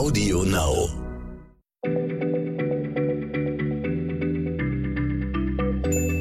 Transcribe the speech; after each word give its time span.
Audio 0.00 0.44
Now. 0.44 0.88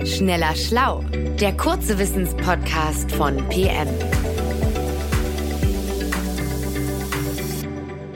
Schneller 0.05 0.53
Schlau, 0.53 1.05
der 1.40 1.55
kurze 1.55 1.97
Wissenspodcast 1.97 3.09
von 3.13 3.37
PM. 3.47 3.87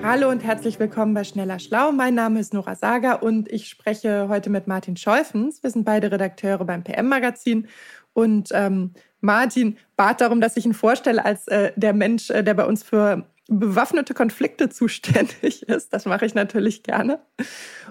Hallo 0.04 0.28
und 0.28 0.44
herzlich 0.44 0.82
willkommen 0.82 1.14
bei 1.14 1.24
Schneller 1.24 1.60
Schlau. 1.60 1.94
Mein 1.94 2.16
Name 2.16 2.42
ist 2.42 2.54
Nora 2.54 2.76
Sager 2.76 3.24
und 3.24 3.50
ich 3.50 3.70
spreche 3.70 4.28
heute 4.28 4.50
mit 4.50 4.68
Martin 4.68 4.98
Scholfens. 4.98 5.64
Wir 5.64 5.70
sind 5.70 5.86
beide 5.86 6.12
Redakteure 6.12 6.66
beim 6.66 6.84
PM-Magazin 6.84 7.70
und 8.12 8.50
ähm, 8.52 8.92
Martin 9.22 9.78
bat 9.96 10.20
darum, 10.20 10.42
dass 10.42 10.58
ich 10.58 10.66
ihn 10.66 10.74
vorstelle 10.74 11.24
als 11.24 11.48
äh, 11.48 11.72
der 11.78 11.94
Mensch, 11.94 12.30
äh, 12.32 12.44
der 12.44 12.54
bei 12.54 12.66
uns 12.66 12.84
für 12.84 13.24
bewaffnete 13.48 14.14
Konflikte 14.14 14.70
zuständig 14.70 15.64
ist. 15.68 15.94
Das 15.94 16.06
mache 16.06 16.26
ich 16.26 16.34
natürlich 16.34 16.84
gerne. 16.84 17.20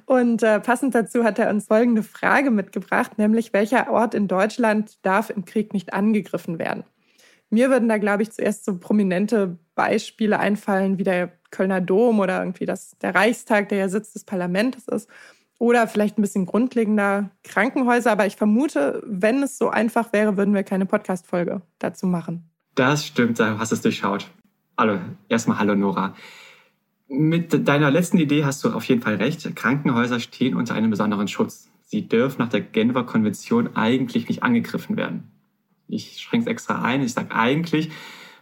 Und 0.07 0.43
äh, 0.43 0.61
passend 0.61 0.95
dazu 0.95 1.25
hat 1.25 1.39
er 1.39 1.51
uns 1.51 1.67
folgende 1.67 2.03
Frage 2.03 2.51
mitgebracht, 2.51 3.19
nämlich 3.19 3.53
welcher 3.53 3.91
Ort 3.91 4.15
in 4.15 4.29
Deutschland 4.29 4.99
darf 5.03 5.31
im 5.31 5.45
Krieg 5.45 5.73
nicht 5.73 5.93
angegriffen 5.93 6.59
werden? 6.59 6.85
Mir 7.51 7.69
würden 7.69 7.89
da, 7.89 7.99
glaube 7.99 8.23
ich, 8.23 8.33
zuerst 8.33 8.65
so 8.65 8.79
prominente 8.79 9.59
Beispiele 9.75 10.39
einfallen, 10.39 10.99
wie 10.99 11.05
der 11.05 11.33
Kölner 11.51 11.83
Dom 11.83 12.19
oder 12.19 12.41
irgendwie 12.41 12.65
das, 12.65 12.97
der 13.03 13.15
Reichstag, 13.15 13.69
der 13.69 13.79
ja 13.79 13.89
Sitz 13.91 14.15
des 14.15 14.25
Parlaments 14.25 14.89
ist. 14.89 15.09
Oder 15.59 15.87
vielleicht 15.87 16.19
ein 16.19 16.23
bisschen 16.23 16.47
grundlegender 16.47 17.31
Krankenhäuser. 17.45 18.11
Aber 18.11 18.25
ich 18.25 18.37
vermute, 18.37 19.03
wenn 19.07 19.43
es 19.43 19.59
so 19.59 19.69
einfach 19.69 20.15
wäre, 20.15 20.39
würden 20.39 20.55
wir 20.55 20.65
keine 20.65 20.87
Podcast-Folge 20.87 21.61
dazu 21.79 22.07
machen. 22.07 22.51
Das 22.75 23.07
stimmt, 23.07 23.39
du 23.39 23.59
hast 23.59 23.71
es 23.71 23.83
durchschaut. 23.83 24.31
Hallo, 24.83 24.99
erstmal 25.29 25.61
hallo 25.61 25.77
Nora. 25.77 26.17
Mit 27.07 27.69
deiner 27.69 27.93
letzten 27.93 28.19
Idee 28.19 28.45
hast 28.45 28.65
du 28.65 28.71
auf 28.71 28.83
jeden 28.87 29.01
Fall 29.01 29.15
recht. 29.15 29.55
Krankenhäuser 29.55 30.19
stehen 30.19 30.57
unter 30.57 30.75
einem 30.75 30.91
besonderen 30.91 31.29
Schutz. 31.29 31.71
Sie 31.85 32.09
dürfen 32.09 32.41
nach 32.41 32.49
der 32.49 32.63
Genfer 32.63 33.05
Konvention 33.05 33.77
eigentlich 33.77 34.29
nicht 34.29 34.43
angegriffen 34.43 34.97
werden. 34.97 35.31
Ich 35.87 36.19
schränke 36.21 36.47
es 36.47 36.51
extra 36.51 36.83
ein, 36.83 37.01
ich 37.01 37.13
sage 37.13 37.33
eigentlich, 37.33 37.93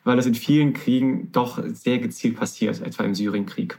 weil 0.03 0.17
das 0.17 0.25
in 0.25 0.35
vielen 0.35 0.73
Kriegen 0.73 1.31
doch 1.31 1.63
sehr 1.75 1.99
gezielt 1.99 2.37
passiert, 2.37 2.81
etwa 2.81 3.05
im 3.05 3.15
Syrienkrieg. 3.15 3.79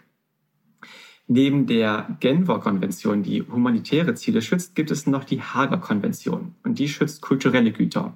Neben 1.26 1.66
der 1.66 2.16
Genfer 2.20 2.60
Konvention, 2.60 3.24
die 3.24 3.42
humanitäre 3.42 4.14
Ziele 4.14 4.44
schützt, 4.44 4.76
gibt 4.76 4.92
es 4.92 5.08
noch 5.08 5.24
die 5.24 5.42
Hager 5.42 5.80
Konvention 5.80 6.54
und 6.64 6.78
die 6.78 6.90
schützt 6.90 7.24
kulturelle 7.24 7.72
Güter. 7.72 8.16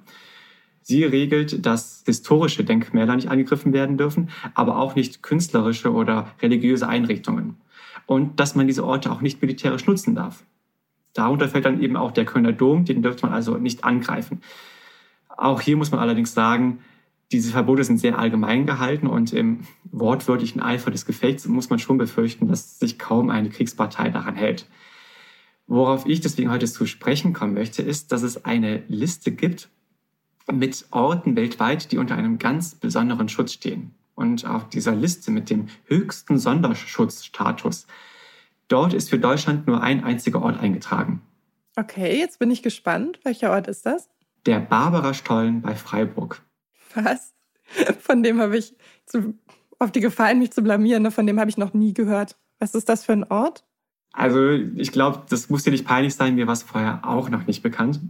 Sie 0.88 1.02
regelt, 1.02 1.66
dass 1.66 2.04
historische 2.06 2.62
Denkmäler 2.62 3.16
nicht 3.16 3.28
angegriffen 3.28 3.72
werden 3.72 3.96
dürfen, 3.96 4.30
aber 4.54 4.78
auch 4.78 4.94
nicht 4.94 5.20
künstlerische 5.20 5.92
oder 5.92 6.30
religiöse 6.40 6.86
Einrichtungen. 6.86 7.56
Und 8.06 8.38
dass 8.38 8.54
man 8.54 8.68
diese 8.68 8.84
Orte 8.84 9.10
auch 9.10 9.20
nicht 9.20 9.42
militärisch 9.42 9.88
nutzen 9.88 10.14
darf. 10.14 10.44
Darunter 11.12 11.48
fällt 11.48 11.64
dann 11.64 11.82
eben 11.82 11.96
auch 11.96 12.12
der 12.12 12.24
Kölner 12.24 12.52
Dom, 12.52 12.84
den 12.84 13.02
dürfte 13.02 13.26
man 13.26 13.34
also 13.34 13.56
nicht 13.56 13.82
angreifen. 13.82 14.42
Auch 15.28 15.60
hier 15.60 15.76
muss 15.76 15.90
man 15.90 15.98
allerdings 15.98 16.34
sagen, 16.34 16.78
diese 17.32 17.50
Verbote 17.50 17.82
sind 17.82 17.98
sehr 17.98 18.16
allgemein 18.16 18.64
gehalten 18.64 19.08
und 19.08 19.32
im 19.32 19.62
wortwörtlichen 19.90 20.62
Eifer 20.62 20.92
des 20.92 21.04
Gefechts 21.04 21.48
muss 21.48 21.68
man 21.68 21.80
schon 21.80 21.98
befürchten, 21.98 22.46
dass 22.46 22.78
sich 22.78 22.96
kaum 22.96 23.30
eine 23.30 23.48
Kriegspartei 23.48 24.10
daran 24.10 24.36
hält. 24.36 24.68
Worauf 25.66 26.06
ich 26.06 26.20
deswegen 26.20 26.52
heute 26.52 26.66
zu 26.66 26.86
sprechen 26.86 27.32
kommen 27.32 27.54
möchte, 27.54 27.82
ist, 27.82 28.12
dass 28.12 28.22
es 28.22 28.44
eine 28.44 28.84
Liste 28.86 29.32
gibt 29.32 29.68
mit 30.52 30.86
Orten 30.90 31.36
weltweit, 31.36 31.90
die 31.92 31.98
unter 31.98 32.14
einem 32.14 32.38
ganz 32.38 32.74
besonderen 32.74 33.28
Schutz 33.28 33.52
stehen. 33.52 33.94
Und 34.14 34.46
auf 34.46 34.68
dieser 34.68 34.94
Liste 34.94 35.30
mit 35.30 35.50
dem 35.50 35.66
höchsten 35.84 36.38
Sonderschutzstatus, 36.38 37.86
dort 38.68 38.94
ist 38.94 39.10
für 39.10 39.18
Deutschland 39.18 39.66
nur 39.66 39.82
ein 39.82 40.04
einziger 40.04 40.42
Ort 40.42 40.58
eingetragen. 40.58 41.22
Okay, 41.76 42.18
jetzt 42.18 42.38
bin 42.38 42.50
ich 42.50 42.62
gespannt. 42.62 43.20
Welcher 43.24 43.50
Ort 43.50 43.68
ist 43.68 43.84
das? 43.84 44.08
Der 44.46 44.60
Barbara-Stollen 44.60 45.60
bei 45.60 45.74
Freiburg. 45.74 46.40
Was? 46.94 47.34
Von 48.00 48.22
dem 48.22 48.40
habe 48.40 48.56
ich 48.56 48.74
zu, 49.04 49.34
auf 49.78 49.92
die 49.92 50.00
Gefallen, 50.00 50.38
mich 50.38 50.52
zu 50.52 50.62
blamieren, 50.62 51.02
ne? 51.02 51.10
von 51.10 51.26
dem 51.26 51.38
habe 51.38 51.50
ich 51.50 51.58
noch 51.58 51.74
nie 51.74 51.92
gehört. 51.92 52.36
Was 52.58 52.74
ist 52.74 52.88
das 52.88 53.04
für 53.04 53.12
ein 53.12 53.24
Ort? 53.24 53.64
Also 54.12 54.50
ich 54.50 54.92
glaube, 54.92 55.24
das 55.28 55.50
muss 55.50 55.64
dir 55.64 55.72
nicht 55.72 55.86
peinlich 55.86 56.14
sein, 56.14 56.36
mir 56.36 56.46
war 56.46 56.54
es 56.54 56.62
vorher 56.62 57.00
auch 57.02 57.28
noch 57.28 57.46
nicht 57.46 57.62
bekannt. 57.62 58.00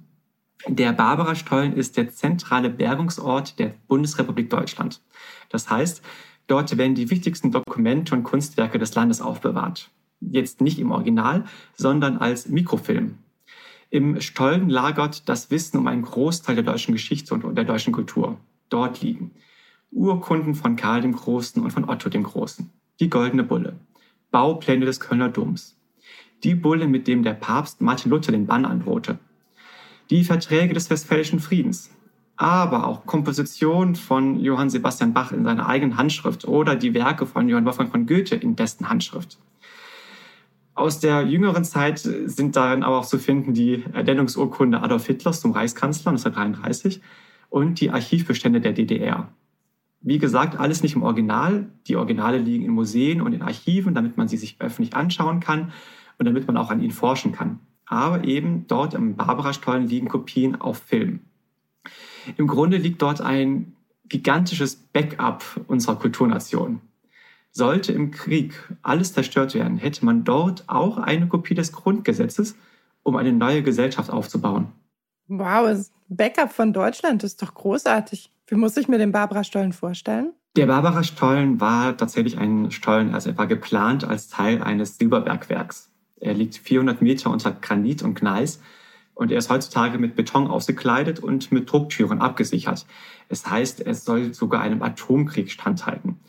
Der 0.67 0.93
Barbara-Stollen 0.93 1.75
ist 1.75 1.97
der 1.97 2.11
zentrale 2.11 2.71
Bergungsort 2.71 3.59
der 3.59 3.75
Bundesrepublik 3.89 4.51
Deutschland. 4.51 5.01
Das 5.49 5.71
heißt, 5.71 6.03
dort 6.47 6.77
werden 6.77 6.95
die 6.95 7.11
wichtigsten 7.11 7.53
Dokumente 7.53 8.15
und 8.15 8.25
Kunstwerke 8.25 8.79
des 8.79 8.95
Landes 8.95 9.21
aufbewahrt. 9.21 9.91
Jetzt 10.21 10.61
nicht 10.61 10.79
im 10.79 10.91
Original, 10.91 11.45
sondern 11.75 12.17
als 12.19 12.49
Mikrofilm. 12.49 13.19
Im 13.91 14.21
Stollen 14.21 14.69
lagert 14.69 15.29
das 15.29 15.51
Wissen 15.51 15.79
um 15.79 15.87
einen 15.87 16.03
Großteil 16.03 16.57
der 16.57 16.65
deutschen 16.65 16.93
Geschichte 16.93 17.35
und 17.35 17.55
der 17.55 17.65
deutschen 17.65 17.93
Kultur. 17.93 18.39
Dort 18.69 19.03
liegen 19.03 19.31
Urkunden 19.93 20.55
von 20.55 20.75
Karl 20.75 21.03
dem 21.03 21.15
Großen 21.15 21.63
und 21.63 21.71
von 21.71 21.89
Otto 21.89 22.09
dem 22.09 22.25
Großen, 22.25 22.71
die 22.99 23.09
Goldene 23.09 23.45
Bulle, 23.45 23.79
Baupläne 24.33 24.85
des 24.85 24.99
Kölner 24.99 25.29
Doms, 25.29 25.77
die 26.43 26.55
Bulle, 26.55 26.89
mit 26.89 27.07
dem 27.07 27.23
der 27.23 27.35
Papst 27.35 27.81
Martin 27.81 28.11
Luther 28.11 28.33
den 28.33 28.47
Bann 28.47 28.65
androhte, 28.65 29.19
die 30.11 30.25
Verträge 30.25 30.75
des 30.75 30.89
Westfälischen 30.91 31.41
Friedens, 31.41 31.91
aber 32.37 32.87
auch 32.87 33.07
Kompositionen 33.07 33.97
von 33.97 34.39
Johann 34.39 34.71
Sebastian 34.71 35.13
Bach 35.13 35.33
in 35.33 35.45
seiner 35.45 35.67
eigenen 35.69 35.97
Handschrift 35.97 36.47
oder 36.47 36.77
die 36.77 36.95
Werke 36.95 37.27
von 37.27 37.49
Johann 37.49 37.65
Wolfgang 37.65 37.91
von 37.91 38.07
Goethe 38.07 38.37
in 38.37 38.57
dessen 38.57 38.89
Handschrift. 38.89 39.39
Aus 40.75 41.01
der 41.01 41.23
jüngeren 41.23 41.65
Zeit 41.65 41.99
sind 42.01 42.55
darin 42.55 42.83
aber 42.83 42.99
auch 42.99 43.07
zu 43.07 43.19
finden 43.19 43.55
die 43.55 43.83
Ernennungsurkunde 43.95 44.83
Adolf 44.83 45.07
Hitlers 45.07 45.41
zum 45.41 45.53
Reichskanzler 45.53 46.11
1933 46.11 47.01
und 47.49 47.81
die 47.81 47.91
Archivbestände 47.91 48.61
der 48.61 48.73
DDR. 48.73 49.33
Wie 50.03 50.19
gesagt, 50.19 50.61
alles 50.61 50.83
nicht 50.83 50.95
im 50.95 51.03
Original. 51.03 51.71
Die 51.87 51.97
Originale 51.97 52.37
liegen 52.37 52.65
in 52.65 52.73
Museen 52.73 53.23
und 53.23 53.33
in 53.33 53.41
Archiven, 53.41 53.95
damit 53.95 54.19
man 54.19 54.29
sie 54.29 54.37
sich 54.37 54.57
öffentlich 54.61 54.95
anschauen 54.95 55.41
kann 55.41 55.73
und 56.19 56.27
damit 56.27 56.47
man 56.47 56.59
auch 56.59 56.71
an 56.71 56.83
ihnen 56.83 56.93
forschen 56.93 57.33
kann 57.33 57.61
aber 57.87 58.25
eben 58.25 58.67
dort 58.67 58.95
im 58.95 59.17
Barbara-Stollen 59.17 59.87
liegen 59.87 60.09
Kopien 60.09 60.61
auf 60.61 60.79
Film. 60.79 61.21
Im 62.37 62.47
Grunde 62.47 62.77
liegt 62.77 63.01
dort 63.03 63.21
ein 63.21 63.77
gigantisches 64.09 64.77
Backup 64.77 65.45
unserer 65.69 65.97
Kulturnation. 65.97 66.81
Sollte 67.51 67.93
im 67.93 68.11
Krieg 68.11 68.55
alles 68.83 69.13
zerstört 69.13 69.55
werden, 69.55 69.79
hätte 69.79 70.05
man 70.05 70.25
dort 70.25 70.65
auch 70.67 70.99
eine 70.99 71.27
Kopie 71.29 71.55
des 71.55 71.73
Grundgesetzes, 71.73 72.57
um 73.03 73.17
eine 73.17 73.33
neue 73.33 73.63
Gesellschaft 73.63 74.11
aufzubauen. 74.11 74.73
Wow, 75.29 75.67
das 75.67 75.93
Backup 76.09 76.53
von 76.53 76.73
Deutschland 76.73 77.25
ist 77.25 77.43
doch 77.43 77.55
großartig. 77.55 78.31
Wie 78.47 78.57
muss 78.57 78.77
ich 78.77 78.89
mir 78.89 78.99
den 78.99 79.13
Barbara-Stollen 79.13 79.73
vorstellen? 79.73 80.33
Der 80.57 80.67
Barbara-Stollen 80.67 81.61
war 81.61 81.97
tatsächlich 81.97 82.39
ein 82.39 82.71
Stollen, 82.71 83.15
also 83.15 83.31
er 83.31 83.39
war 83.39 83.47
geplant 83.47 84.05
als 84.05 84.29
Teil 84.29 84.63
eines 84.63 84.99
Silberbergwerks. 84.99 85.91
Er 86.21 86.35
liegt 86.35 86.57
400 86.57 87.03
Meter 87.03 87.31
unter 87.31 87.53
Granit 87.53 88.03
und 88.03 88.19
Gneis 88.19 88.61
und 89.15 89.33
er 89.33 89.39
ist 89.39 89.51
heutzutage 89.51 89.99
mit 89.99 90.15
Beton 90.15 90.47
ausgekleidet 90.47 91.21
und 91.21 91.51
mit 91.51 91.71
Drucktüren 91.71 92.21
abgesichert. 92.21 92.87
Es 93.29 93.49
heißt, 93.49 93.87
es 93.87 94.05
soll 94.05 94.35
sogar 94.35 94.61
einem 94.61 94.83
Atomkrieg 94.83 95.51
standhalten. 95.51 96.21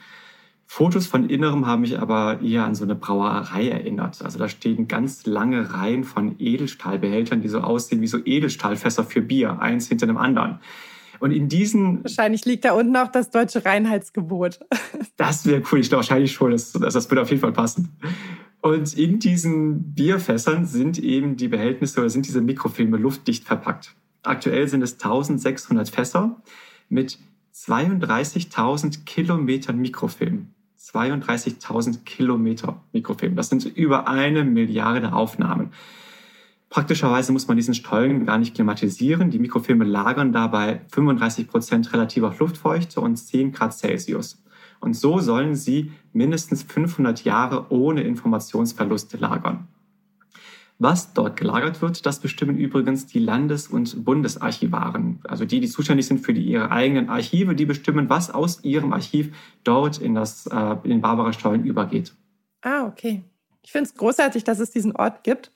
Fotos 0.65 1.07
von 1.07 1.29
Innerem 1.29 1.65
haben 1.65 1.81
mich 1.81 1.97
aber 1.97 2.41
eher 2.41 2.65
an 2.65 2.75
so 2.75 2.83
eine 2.83 2.95
Brauerei 2.95 3.69
erinnert. 3.69 4.21
Also 4.21 4.37
da 4.37 4.49
stehen 4.49 4.87
ganz 4.87 5.25
lange 5.25 5.73
Reihen 5.73 6.03
von 6.03 6.35
Edelstahlbehältern, 6.39 7.41
die 7.41 7.47
so 7.47 7.61
aussehen 7.61 8.01
wie 8.01 8.07
so 8.07 8.19
Edelstahlfässer 8.23 9.05
für 9.05 9.21
Bier, 9.21 9.59
eins 9.61 9.87
hinter 9.87 10.07
dem 10.07 10.17
anderen. 10.17 10.59
Und 11.19 11.31
in 11.31 11.47
diesen. 11.49 12.03
Wahrscheinlich 12.03 12.45
liegt 12.45 12.65
da 12.65 12.73
unten 12.73 12.95
auch 12.95 13.07
das 13.07 13.31
deutsche 13.31 13.65
Reinheitsgebot. 13.65 14.59
Das 15.15 15.47
wäre 15.47 15.63
cool, 15.71 15.79
ich 15.79 15.89
glaube 15.89 16.03
wahrscheinlich 16.03 16.31
schon. 16.31 16.51
Das, 16.51 16.73
das 16.73 17.09
würde 17.09 17.23
auf 17.23 17.29
jeden 17.31 17.41
Fall 17.41 17.53
passen. 17.53 17.97
Und 18.61 18.97
in 18.97 19.19
diesen 19.19 19.93
Bierfässern 19.93 20.65
sind 20.65 20.99
eben 20.99 21.37
die 21.37 21.47
Behältnisse 21.47 21.99
oder 22.01 22.09
sind 22.09 22.27
diese 22.27 22.41
Mikrofilme 22.41 22.97
luftdicht 22.97 23.43
verpackt. 23.43 23.95
Aktuell 24.23 24.67
sind 24.67 24.81
es 24.81 24.93
1600 24.93 25.89
Fässer 25.89 26.41
mit 26.89 27.19
32.000 27.53 29.05
Kilometern 29.05 29.77
Mikrofilm. 29.77 30.49
32.000 30.79 32.03
Kilometer 32.03 32.81
Mikrofilm. 32.93 33.35
Das 33.35 33.49
sind 33.49 33.65
über 33.65 34.07
eine 34.07 34.43
Milliarde 34.43 35.13
Aufnahmen. 35.13 35.71
Praktischerweise 36.69 37.31
muss 37.31 37.47
man 37.47 37.57
diesen 37.57 37.73
Stollen 37.73 38.25
gar 38.25 38.37
nicht 38.37 38.55
klimatisieren. 38.55 39.31
Die 39.31 39.39
Mikrofilme 39.39 39.85
lagern 39.85 40.33
dabei 40.33 40.81
35 40.91 41.47
Prozent 41.47 41.93
relativer 41.93 42.35
Luftfeuchte 42.37 42.99
und 42.99 43.15
10 43.15 43.53
Grad 43.53 43.73
Celsius. 43.73 44.43
Und 44.79 44.95
so 44.95 45.19
sollen 45.19 45.55
sie 45.55 45.91
mindestens 46.13 46.63
500 46.63 47.23
Jahre 47.23 47.71
ohne 47.71 48.03
Informationsverluste 48.03 49.17
lagern. 49.17 49.67
Was 50.79 51.13
dort 51.13 51.37
gelagert 51.37 51.81
wird, 51.81 52.05
das 52.05 52.19
bestimmen 52.19 52.57
übrigens 52.57 53.07
die 53.07 53.17
Landes- 53.17 53.67
und 53.67 54.05
Bundesarchivaren, 54.05 55.19
also 55.23 55.43
die, 55.43 55.59
die 55.59 55.67
zuständig 55.67 56.05
sind 56.05 56.19
für 56.19 56.35
die, 56.35 56.43
ihre 56.43 56.69
eigenen 56.69 57.09
Archive, 57.09 57.55
die 57.55 57.65
bestimmen, 57.65 58.09
was 58.09 58.29
aus 58.29 58.63
ihrem 58.63 58.93
Archiv 58.93 59.35
dort 59.63 59.97
in, 59.97 60.13
das, 60.13 60.45
äh, 60.45 60.75
in 60.83 60.91
den 60.91 61.01
Barbara-Stollen 61.01 61.65
übergeht. 61.65 62.13
Ah, 62.61 62.85
okay. 62.85 63.23
Ich 63.63 63.71
finde 63.71 63.89
es 63.89 63.95
großartig, 63.95 64.43
dass 64.43 64.59
es 64.59 64.69
diesen 64.69 64.95
Ort 64.95 65.23
gibt. 65.23 65.51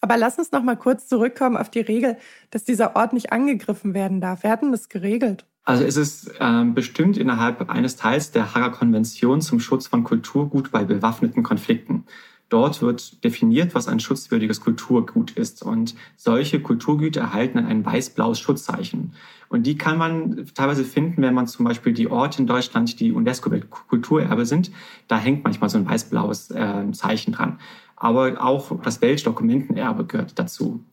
Aber 0.00 0.16
lass 0.16 0.38
uns 0.38 0.50
noch 0.50 0.62
mal 0.62 0.76
kurz 0.76 1.06
zurückkommen 1.06 1.56
auf 1.56 1.70
die 1.70 1.80
Regel, 1.80 2.16
dass 2.50 2.64
dieser 2.64 2.96
Ort 2.96 3.12
nicht 3.12 3.32
angegriffen 3.32 3.92
werden 3.94 4.20
darf. 4.20 4.42
Wer 4.42 4.50
hat 4.50 4.62
denn 4.62 4.72
das 4.72 4.88
geregelt? 4.88 5.46
Also 5.64 5.84
es 5.84 5.96
ist 5.96 6.32
äh, 6.40 6.64
bestimmt 6.64 7.16
innerhalb 7.16 7.70
eines 7.70 7.96
Teils 7.96 8.32
der 8.32 8.54
Hager 8.54 8.70
Konvention 8.70 9.40
zum 9.40 9.60
Schutz 9.60 9.86
von 9.86 10.02
Kulturgut 10.02 10.72
bei 10.72 10.84
bewaffneten 10.84 11.42
Konflikten. 11.42 12.04
Dort 12.48 12.82
wird 12.82 13.24
definiert, 13.24 13.74
was 13.74 13.88
ein 13.88 13.98
schutzwürdiges 13.98 14.60
Kulturgut 14.60 15.30
ist. 15.30 15.62
Und 15.62 15.94
solche 16.16 16.60
Kulturgüter 16.60 17.22
erhalten 17.22 17.58
ein 17.58 17.86
weiß-blaues 17.86 18.40
Schutzzeichen. 18.40 19.14
Und 19.48 19.66
die 19.66 19.78
kann 19.78 19.96
man 19.96 20.46
teilweise 20.54 20.84
finden, 20.84 21.22
wenn 21.22 21.32
man 21.32 21.46
zum 21.46 21.64
Beispiel 21.64 21.94
die 21.94 22.10
Orte 22.10 22.42
in 22.42 22.46
Deutschland, 22.46 23.00
die 23.00 23.12
UNESCO-Kulturerbe 23.12 24.44
sind. 24.44 24.70
Da 25.08 25.16
hängt 25.16 25.44
manchmal 25.44 25.70
so 25.70 25.78
ein 25.78 25.88
weiß-blaues 25.88 26.50
äh, 26.50 26.92
Zeichen 26.92 27.32
dran. 27.32 27.58
Aber 27.96 28.44
auch 28.44 28.82
das 28.82 29.00
Weltdokumentenerbe 29.00 30.04
gehört 30.04 30.38
dazu. 30.38 30.84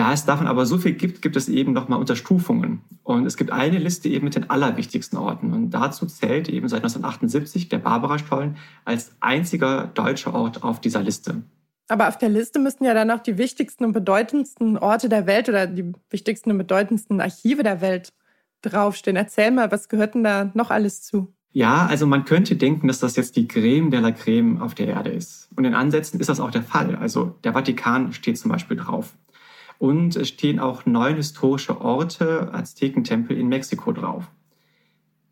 Da 0.00 0.14
es 0.14 0.24
davon 0.24 0.46
aber 0.46 0.64
so 0.64 0.78
viel 0.78 0.94
gibt, 0.94 1.20
gibt 1.20 1.36
es 1.36 1.50
eben 1.50 1.74
nochmal 1.74 1.98
Unterstufungen. 2.00 2.80
Und 3.02 3.26
es 3.26 3.36
gibt 3.36 3.50
eine 3.50 3.76
Liste 3.76 4.08
eben 4.08 4.24
mit 4.24 4.34
den 4.34 4.48
allerwichtigsten 4.48 5.18
Orten. 5.18 5.52
Und 5.52 5.72
dazu 5.72 6.06
zählt 6.06 6.48
eben 6.48 6.68
seit 6.68 6.78
1978 6.78 7.68
der 7.68 7.80
Barbara-Stollen 7.80 8.56
als 8.86 9.12
einziger 9.20 9.88
deutscher 9.92 10.32
Ort 10.32 10.62
auf 10.62 10.80
dieser 10.80 11.02
Liste. 11.02 11.42
Aber 11.88 12.08
auf 12.08 12.16
der 12.16 12.30
Liste 12.30 12.58
müssten 12.58 12.86
ja 12.86 12.94
dann 12.94 13.10
auch 13.10 13.18
die 13.18 13.36
wichtigsten 13.36 13.84
und 13.84 13.92
bedeutendsten 13.92 14.78
Orte 14.78 15.10
der 15.10 15.26
Welt 15.26 15.50
oder 15.50 15.66
die 15.66 15.92
wichtigsten 16.08 16.50
und 16.50 16.56
bedeutendsten 16.56 17.20
Archive 17.20 17.62
der 17.62 17.82
Welt 17.82 18.14
draufstehen. 18.62 19.18
Erzähl 19.18 19.50
mal, 19.50 19.70
was 19.70 19.90
gehört 19.90 20.14
denn 20.14 20.24
da 20.24 20.50
noch 20.54 20.70
alles 20.70 21.02
zu? 21.02 21.34
Ja, 21.52 21.84
also 21.84 22.06
man 22.06 22.24
könnte 22.24 22.56
denken, 22.56 22.88
dass 22.88 23.00
das 23.00 23.16
jetzt 23.16 23.36
die 23.36 23.46
Creme 23.46 23.90
de 23.90 24.00
la 24.00 24.12
Creme 24.12 24.62
auf 24.62 24.74
der 24.74 24.86
Erde 24.86 25.10
ist. 25.10 25.50
Und 25.56 25.66
in 25.66 25.74
Ansätzen 25.74 26.18
ist 26.20 26.30
das 26.30 26.40
auch 26.40 26.52
der 26.52 26.62
Fall. 26.62 26.96
Also 26.96 27.34
der 27.44 27.52
Vatikan 27.52 28.14
steht 28.14 28.38
zum 28.38 28.50
Beispiel 28.50 28.78
drauf. 28.78 29.12
Und 29.80 30.14
es 30.14 30.28
stehen 30.28 30.60
auch 30.60 30.84
neun 30.84 31.16
historische 31.16 31.80
Orte, 31.80 32.52
Aztekentempel 32.52 33.34
in 33.34 33.48
Mexiko 33.48 33.92
drauf. 33.92 34.30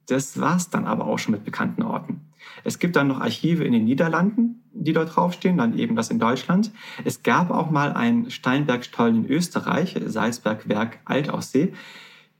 Das 0.06 0.41
war's 0.41 0.71
dann 0.71 0.87
aber 0.87 1.06
auch 1.06 1.19
schon 1.19 1.33
mit 1.33 1.45
bekannten 1.45 1.83
Orten. 1.83 2.33
Es 2.65 2.79
gibt 2.79 2.97
dann 2.97 3.09
noch 3.09 3.21
Archive 3.21 3.62
in 3.62 3.75
den 3.75 3.85
Niederlanden, 3.85 4.65
die 4.73 4.95
dort 4.95 5.15
draufstehen, 5.15 5.59
dann 5.59 5.79
eben 5.79 5.97
das 5.97 6.09
in 6.09 6.19
Deutschland. 6.19 6.73
Es 7.05 7.23
gab 7.23 7.50
auch 7.50 7.71
mal 7.71 7.93
einen 7.93 8.31
Steinbergstollen 8.31 9.27
in 9.27 9.31
Österreich, 9.31 9.95
Salzbergwerk 10.06 11.01
Altaussee. 11.05 11.75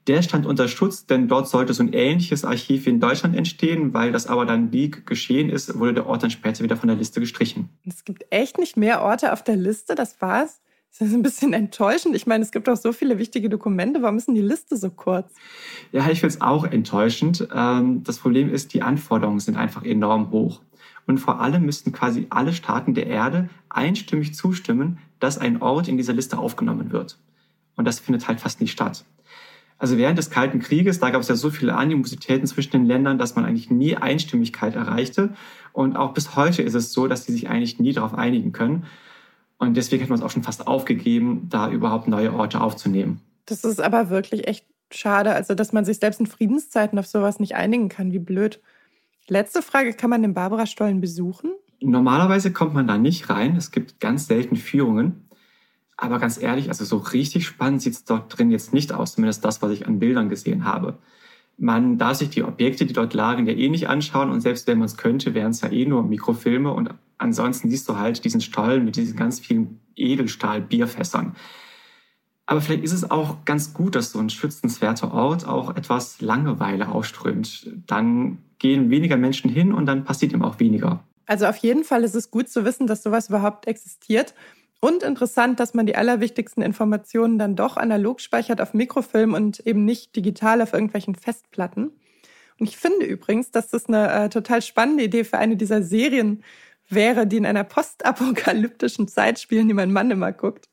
Der 0.07 0.23
stand 0.23 0.47
unter 0.47 0.67
Schutz, 0.67 1.05
denn 1.05 1.27
dort 1.27 1.47
sollte 1.47 1.75
so 1.75 1.83
ein 1.83 1.93
ähnliches 1.93 2.43
Archiv 2.43 2.87
wie 2.87 2.89
in 2.89 2.99
Deutschland 2.99 3.35
entstehen, 3.35 3.93
weil 3.93 4.11
das 4.11 4.25
aber 4.25 4.47
dann 4.47 4.73
wie 4.73 4.89
geschehen 4.89 5.51
ist, 5.51 5.77
wurde 5.77 5.93
der 5.93 6.07
Ort 6.07 6.23
dann 6.23 6.31
später 6.31 6.63
wieder 6.63 6.75
von 6.75 6.87
der 6.87 6.97
Liste 6.97 7.19
gestrichen. 7.19 7.69
Es 7.85 8.03
gibt 8.03 8.25
echt 8.31 8.57
nicht 8.57 8.77
mehr 8.77 9.03
Orte 9.03 9.31
auf 9.31 9.43
der 9.43 9.57
Liste, 9.57 9.93
das 9.93 10.19
war's? 10.19 10.59
Das 10.97 11.07
ist 11.07 11.13
ein 11.13 11.21
bisschen 11.21 11.53
enttäuschend. 11.53 12.15
Ich 12.15 12.27
meine, 12.27 12.43
es 12.43 12.51
gibt 12.51 12.67
auch 12.67 12.75
so 12.75 12.91
viele 12.91 13.19
wichtige 13.19 13.49
Dokumente. 13.49 14.01
Warum 14.01 14.17
ist 14.17 14.27
denn 14.27 14.35
die 14.35 14.41
Liste 14.41 14.75
so 14.75 14.89
kurz? 14.89 15.33
Ja, 15.91 16.09
ich 16.09 16.19
finde 16.19 16.35
es 16.35 16.41
auch 16.41 16.65
enttäuschend. 16.65 17.47
Ähm, 17.53 18.03
das 18.03 18.17
Problem 18.17 18.51
ist, 18.53 18.73
die 18.73 18.81
Anforderungen 18.81 19.39
sind 19.39 19.55
einfach 19.55 19.83
enorm 19.83 20.31
hoch. 20.31 20.61
Und 21.07 21.17
vor 21.19 21.39
allem 21.39 21.65
müssten 21.65 21.91
quasi 21.91 22.27
alle 22.29 22.53
Staaten 22.53 22.93
der 22.93 23.07
Erde 23.07 23.49
einstimmig 23.69 24.35
zustimmen, 24.35 24.99
dass 25.19 25.37
ein 25.37 25.61
Ort 25.61 25.87
in 25.87 25.97
dieser 25.97 26.13
Liste 26.13 26.37
aufgenommen 26.37 26.91
wird. 26.91 27.17
Und 27.75 27.85
das 27.85 27.99
findet 27.99 28.27
halt 28.27 28.41
fast 28.41 28.59
nicht 28.61 28.71
statt. 28.71 29.05
Also 29.79 29.97
während 29.97 30.17
des 30.17 30.29
Kalten 30.29 30.59
Krieges, 30.59 30.99
da 30.99 31.09
gab 31.09 31.21
es 31.21 31.29
ja 31.29 31.35
so 31.35 31.49
viele 31.49 31.75
Animositäten 31.75 32.45
zwischen 32.45 32.71
den 32.71 32.85
Ländern, 32.85 33.17
dass 33.17 33.35
man 33.35 33.45
eigentlich 33.45 33.71
nie 33.71 33.95
Einstimmigkeit 33.95 34.75
erreichte. 34.75 35.29
Und 35.71 35.95
auch 35.95 36.13
bis 36.13 36.35
heute 36.35 36.61
ist 36.61 36.73
es 36.73 36.91
so, 36.91 37.07
dass 37.07 37.23
sie 37.23 37.31
sich 37.31 37.49
eigentlich 37.49 37.79
nie 37.79 37.93
darauf 37.93 38.13
einigen 38.13 38.51
können. 38.51 38.85
Und 39.59 39.75
deswegen 39.75 40.01
hat 40.01 40.09
man 40.09 40.17
es 40.17 40.25
auch 40.25 40.31
schon 40.31 40.43
fast 40.43 40.67
aufgegeben, 40.67 41.47
da 41.49 41.69
überhaupt 41.69 42.07
neue 42.07 42.33
Orte 42.33 42.61
aufzunehmen. 42.61 43.21
Das 43.45 43.63
ist 43.63 43.81
aber 43.81 44.09
wirklich 44.09 44.47
echt 44.47 44.65
schade, 44.91 45.35
also 45.35 45.53
dass 45.53 45.73
man 45.73 45.85
sich 45.85 45.99
selbst 45.99 46.19
in 46.19 46.27
Friedenszeiten 46.27 46.97
auf 46.97 47.05
sowas 47.05 47.39
nicht 47.39 47.55
einigen 47.55 47.89
kann. 47.89 48.11
Wie 48.11 48.19
blöd. 48.19 48.61
Letzte 49.27 49.61
Frage, 49.61 49.93
kann 49.93 50.09
man 50.09 50.21
den 50.21 50.33
Barbara-Stollen 50.33 51.01
besuchen? 51.01 51.51
Normalerweise 51.81 52.51
kommt 52.51 52.73
man 52.73 52.87
da 52.87 52.97
nicht 52.97 53.29
rein. 53.29 53.55
Es 53.55 53.71
gibt 53.71 53.99
ganz 53.99 54.27
selten 54.27 54.55
Führungen. 54.55 55.29
Aber 55.97 56.19
ganz 56.19 56.41
ehrlich, 56.41 56.69
also 56.69 56.85
so 56.85 56.97
richtig 56.97 57.45
spannend 57.45 57.81
sieht 57.81 57.93
es 57.93 58.05
dort 58.05 58.35
drin 58.37 58.51
jetzt 58.51 58.73
nicht 58.73 58.93
aus, 58.93 59.15
zumindest 59.15 59.43
das, 59.43 59.61
was 59.61 59.71
ich 59.71 59.85
an 59.85 59.99
Bildern 59.99 60.29
gesehen 60.29 60.63
habe. 60.63 60.97
Man 61.57 61.97
darf 61.97 62.17
sich 62.17 62.29
die 62.29 62.43
Objekte, 62.43 62.85
die 62.85 62.93
dort 62.93 63.13
lagen, 63.13 63.45
ja 63.45 63.53
eh 63.53 63.67
nicht 63.67 63.89
anschauen 63.89 64.29
und 64.29 64.39
selbst 64.39 64.65
wenn 64.67 64.77
man 64.77 64.85
es 64.85 64.95
könnte, 64.95 65.33
wären 65.33 65.51
es 65.51 65.59
ja 65.59 65.69
eh 65.69 65.85
nur 65.85 66.03
Mikrofilme 66.03 66.71
und 66.71 66.91
ansonsten 67.19 67.69
siehst 67.69 67.87
du 67.87 67.97
halt 67.97 68.25
diesen 68.25 68.41
Stollen 68.41 68.85
mit 68.85 68.95
diesen 68.95 69.15
ganz 69.15 69.39
vielen 69.39 69.79
Edelstahl-Bierfässern. 69.95 71.35
Aber 72.47 72.61
vielleicht 72.61 72.83
ist 72.83 72.93
es 72.93 73.11
auch 73.11 73.45
ganz 73.45 73.75
gut, 73.75 73.93
dass 73.93 74.11
so 74.11 74.17
ein 74.17 74.31
schützenswerter 74.31 75.13
Ort 75.13 75.47
auch 75.47 75.75
etwas 75.75 76.19
Langeweile 76.19 76.89
ausströmt. 76.89 77.69
Dann 77.85 78.39
gehen 78.57 78.89
weniger 78.89 79.17
Menschen 79.17 79.51
hin 79.51 79.71
und 79.71 79.85
dann 79.85 80.03
passiert 80.03 80.33
ihm 80.33 80.41
auch 80.41 80.59
weniger. 80.59 81.03
Also 81.27 81.45
auf 81.45 81.57
jeden 81.57 81.83
Fall 81.83 82.03
ist 82.03 82.15
es 82.15 82.31
gut 82.31 82.49
zu 82.49 82.65
wissen, 82.65 82.87
dass 82.87 83.03
sowas 83.03 83.29
überhaupt 83.29 83.67
existiert. 83.67 84.33
Und 84.79 85.03
interessant, 85.03 85.59
dass 85.59 85.75
man 85.75 85.85
die 85.85 85.95
allerwichtigsten 85.95 86.63
Informationen 86.63 87.37
dann 87.37 87.55
doch 87.55 87.77
analog 87.77 88.19
speichert 88.19 88.61
auf 88.61 88.73
Mikrofilm 88.73 89.33
und 89.33 89.59
eben 89.59 89.85
nicht 89.85 90.15
digital 90.15 90.61
auf 90.63 90.73
irgendwelchen 90.73 91.13
Festplatten. 91.13 91.91
Und 92.59 92.67
ich 92.67 92.77
finde 92.77 93.05
übrigens, 93.05 93.51
dass 93.51 93.69
das 93.69 93.85
eine 93.85 94.11
äh, 94.11 94.29
total 94.29 94.61
spannende 94.61 95.03
Idee 95.03 95.23
für 95.23 95.37
eine 95.37 95.55
dieser 95.55 95.81
Serien 95.81 96.43
wäre, 96.89 97.27
die 97.27 97.37
in 97.37 97.45
einer 97.45 97.63
postapokalyptischen 97.63 99.07
Zeit 99.07 99.39
spielen, 99.39 99.67
die 99.67 99.73
mein 99.73 99.91
Mann 99.91 100.11
immer 100.11 100.31
guckt. 100.31 100.69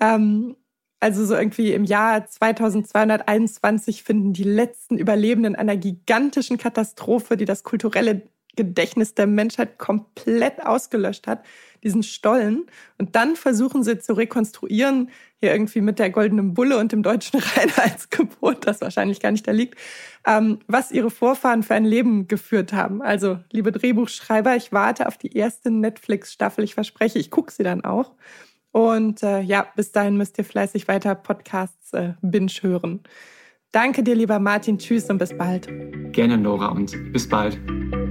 Ähm, 0.00 0.56
also 1.00 1.24
so 1.26 1.34
irgendwie 1.36 1.72
im 1.72 1.84
Jahr 1.84 2.26
2221 2.26 4.02
finden 4.02 4.32
die 4.32 4.44
letzten 4.44 4.96
Überlebenden 4.96 5.54
einer 5.54 5.76
gigantischen 5.76 6.56
Katastrophe, 6.56 7.36
die 7.36 7.44
das 7.44 7.64
kulturelle 7.64 8.22
Gedächtnis 8.56 9.14
der 9.14 9.26
Menschheit 9.26 9.78
komplett 9.78 10.64
ausgelöscht 10.64 11.26
hat, 11.26 11.44
diesen 11.86 12.02
Stollen. 12.02 12.66
Und 12.98 13.14
dann 13.14 13.36
versuchen 13.36 13.84
sie 13.84 13.98
zu 13.98 14.12
rekonstruieren, 14.12 15.10
hier 15.40 15.52
irgendwie 15.52 15.80
mit 15.80 15.98
der 15.98 16.10
goldenen 16.10 16.52
Bulle 16.52 16.78
und 16.78 16.90
dem 16.92 17.02
deutschen 17.02 17.40
Reinheitsgebot, 17.56 18.66
das 18.66 18.80
wahrscheinlich 18.80 19.20
gar 19.20 19.30
nicht 19.30 19.46
da 19.46 19.52
liegt, 19.52 19.78
ähm, 20.26 20.58
was 20.66 20.90
ihre 20.90 21.10
Vorfahren 21.10 21.62
für 21.62 21.74
ein 21.74 21.84
Leben 21.84 22.26
geführt 22.26 22.72
haben. 22.72 23.00
Also, 23.02 23.38
liebe 23.52 23.70
Drehbuchschreiber, 23.70 24.56
ich 24.56 24.72
warte 24.72 25.06
auf 25.06 25.16
die 25.16 25.36
erste 25.36 25.70
Netflix-Staffel. 25.70 26.64
Ich 26.64 26.74
verspreche, 26.74 27.18
ich 27.18 27.30
gucke 27.30 27.52
sie 27.52 27.62
dann 27.62 27.84
auch. 27.84 28.12
Und 28.72 29.22
äh, 29.22 29.40
ja, 29.40 29.66
bis 29.76 29.92
dahin 29.92 30.16
müsst 30.16 30.36
ihr 30.38 30.44
fleißig 30.44 30.88
weiter 30.88 31.14
Podcasts 31.14 31.92
äh, 31.92 32.14
binge 32.20 32.52
hören. 32.60 33.00
Danke 33.70 34.02
dir, 34.02 34.14
lieber 34.14 34.38
Martin. 34.38 34.78
Tschüss 34.78 35.08
und 35.08 35.18
bis 35.18 35.36
bald. 35.36 35.68
Gerne, 36.12 36.36
Nora, 36.36 36.68
und 36.68 37.12
bis 37.12 37.28
bald. 37.28 37.58